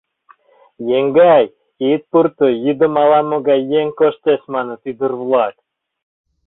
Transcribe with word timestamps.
—Еҥгай, 0.97 1.43
ит 1.91 2.01
пурто, 2.09 2.47
йӱдым 2.63 2.93
ала-могай 3.01 3.61
еҥ 3.79 3.87
коштеш,— 3.99 4.41
маныт 4.53 4.81
ӱдыр-влак. 4.91 5.55